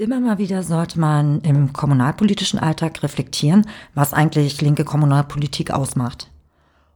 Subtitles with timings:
[0.00, 6.30] Immer mal wieder sollte man im kommunalpolitischen Alltag reflektieren, was eigentlich linke Kommunalpolitik ausmacht.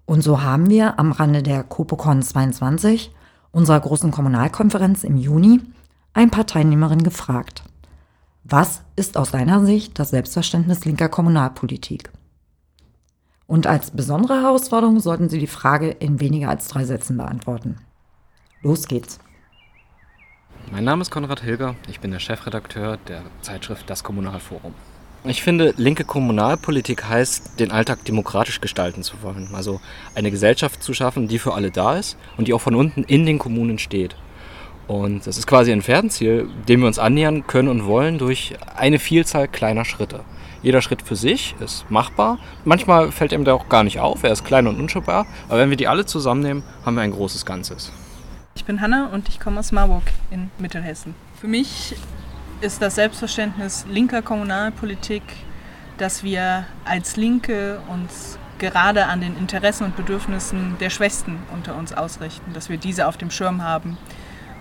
[0.06, 3.14] Und so haben wir am Rande der COPOCON 22,
[3.52, 5.60] unserer großen Kommunalkonferenz im Juni,
[6.14, 7.64] ein paar Teilnehmerinnen gefragt.
[8.43, 12.11] Was ist aus deiner Sicht das Selbstverständnis linker Kommunalpolitik?
[13.46, 17.77] Und als besondere Herausforderung sollten Sie die Frage in weniger als drei Sätzen beantworten.
[18.62, 19.18] Los geht's.
[20.75, 24.75] Mein Name ist Konrad Hilger, ich bin der Chefredakteur der Zeitschrift Das Kommunalforum.
[25.22, 29.50] Ich finde, linke Kommunalpolitik heißt, den Alltag demokratisch gestalten zu wollen.
[29.53, 29.81] Also
[30.17, 33.25] eine Gesellschaft zu schaffen, die für alle da ist und die auch von unten in
[33.25, 34.17] den Kommunen steht.
[34.89, 38.98] Und das ist quasi ein Fernziel, dem wir uns annähern können und wollen durch eine
[38.98, 40.25] Vielzahl kleiner Schritte.
[40.65, 42.41] Jeder Schritt für sich ist machbar.
[42.65, 45.29] Manchmal fällt ihm der auch gar nicht auf, er ist klein und unschubbar.
[45.48, 47.93] Aber wenn wir die alle zusammennehmen, haben wir ein großes Ganzes.
[48.57, 51.15] Ich bin Hanna und ich komme aus Marburg in Mittelhessen.
[51.41, 51.97] Für mich
[52.61, 55.23] ist das Selbstverständnis linker Kommunalpolitik,
[55.99, 61.93] dass wir als Linke uns gerade an den Interessen und Bedürfnissen der Schwächsten unter uns
[61.93, 63.98] ausrichten, dass wir diese auf dem Schirm haben,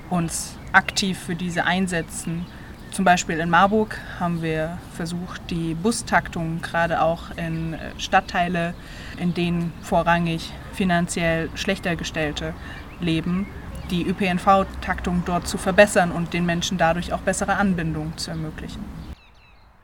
[0.09, 2.47] uns aktiv für diese einsetzen.
[2.91, 8.73] Zum Beispiel in Marburg haben wir versucht, die Bustaktung gerade auch in Stadtteile,
[9.17, 12.53] in denen vorrangig finanziell schlechter gestellte
[12.99, 13.47] leben,
[13.89, 18.83] die ÖPNV-Taktung dort zu verbessern und den Menschen dadurch auch bessere Anbindung zu ermöglichen.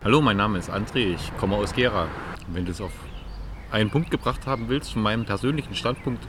[0.04, 2.08] Hallo, mein Name ist André, ich komme aus Gera.
[2.48, 2.94] Wenn du es auf
[3.72, 6.24] einen Punkt gebracht haben willst, von meinem persönlichen Standpunkt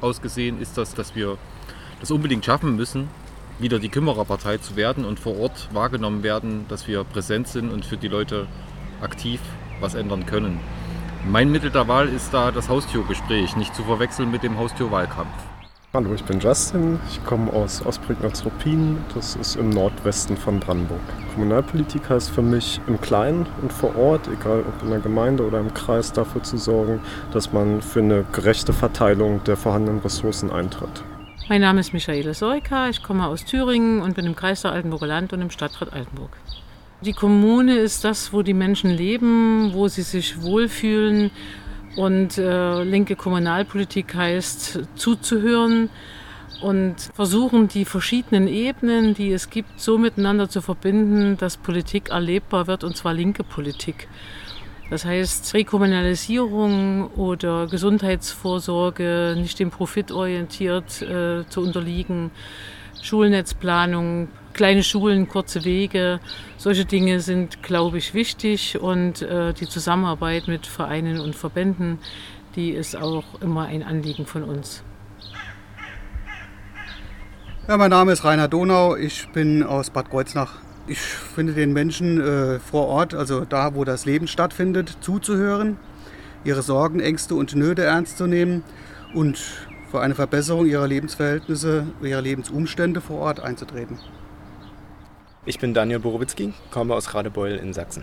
[0.00, 1.36] aus gesehen, ist das, dass wir
[2.00, 3.08] das unbedingt schaffen müssen,
[3.58, 7.84] wieder die Kümmererpartei zu werden und vor Ort wahrgenommen werden, dass wir präsent sind und
[7.84, 8.46] für die Leute
[9.00, 9.40] aktiv
[9.80, 10.60] was ändern können.
[11.28, 15.55] Mein Mittel der Wahl ist da das Haustürgespräch, nicht zu verwechseln mit dem Haustürwahlkampf.
[15.96, 17.00] Hallo, ich bin Justin.
[17.08, 18.98] Ich komme aus Osbrignitz-Ruppin.
[19.14, 21.00] Das ist im Nordwesten von Brandenburg.
[21.32, 25.58] Kommunalpolitik heißt für mich im Kleinen und vor Ort, egal ob in der Gemeinde oder
[25.58, 27.00] im Kreis, dafür zu sorgen,
[27.32, 31.02] dass man für eine gerechte Verteilung der vorhandenen Ressourcen eintritt.
[31.48, 32.90] Mein Name ist Michaela Soika.
[32.90, 36.36] Ich komme aus Thüringen und bin im Kreis der Altenburger Land und im Stadtrat Altenburg.
[37.00, 41.30] Die Kommune ist das, wo die Menschen leben, wo sie sich wohlfühlen
[41.96, 45.90] und äh, linke Kommunalpolitik heißt zuzuhören
[46.62, 52.66] und versuchen, die verschiedenen Ebenen, die es gibt, so miteinander zu verbinden, dass Politik erlebbar
[52.66, 54.08] wird, und zwar linke Politik.
[54.88, 62.30] Das heißt, Rekommunalisierung oder Gesundheitsvorsorge nicht dem Profit orientiert äh, zu unterliegen,
[63.02, 66.20] Schulnetzplanung, kleine Schulen, kurze Wege,
[66.56, 71.98] solche Dinge sind, glaube ich, wichtig und äh, die Zusammenarbeit mit Vereinen und Verbänden,
[72.56, 74.82] die ist auch immer ein Anliegen von uns.
[77.68, 80.58] Ja, mein Name ist Rainer Donau, ich bin aus Bad Kreuznach.
[80.86, 85.76] Ich finde den Menschen äh, vor Ort, also da, wo das Leben stattfindet, zuzuhören,
[86.44, 88.62] ihre Sorgen, Ängste und Nöte ernst zu nehmen
[89.14, 89.42] und
[89.90, 93.98] für eine Verbesserung ihrer Lebensverhältnisse, ihrer Lebensumstände vor Ort einzutreten.
[95.44, 98.02] Ich bin Daniel Borowitzki, komme aus Radebeul in Sachsen.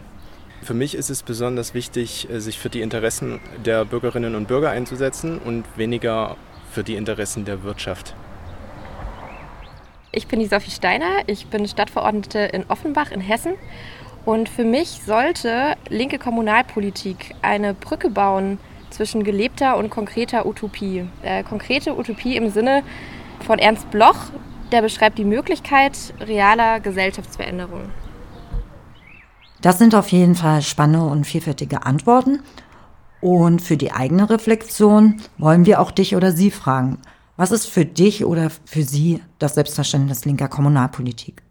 [0.62, 4.70] Für mich ist es besonders wichtig, äh, sich für die Interessen der Bürgerinnen und Bürger
[4.70, 6.38] einzusetzen und weniger
[6.72, 8.16] für die Interessen der Wirtschaft.
[10.14, 13.56] Ich bin die Sophie Steiner, ich bin Stadtverordnete in Offenbach in Hessen
[14.26, 18.58] und für mich sollte linke Kommunalpolitik eine Brücke bauen
[18.94, 21.06] zwischen gelebter und konkreter Utopie.
[21.22, 22.84] Äh, konkrete Utopie im Sinne
[23.46, 24.32] von Ernst Bloch,
[24.72, 27.90] der beschreibt die Möglichkeit realer Gesellschaftsveränderung.
[29.62, 32.42] Das sind auf jeden Fall spannende und vielfältige Antworten.
[33.22, 36.98] Und für die eigene Reflexion wollen wir auch dich oder sie fragen.
[37.38, 41.42] Was ist für dich oder für sie das Selbstverständnis linker Kommunalpolitik?